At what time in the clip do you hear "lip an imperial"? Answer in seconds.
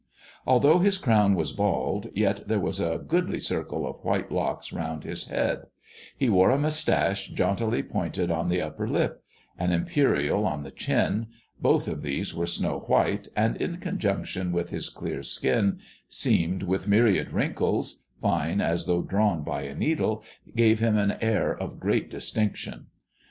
8.87-10.43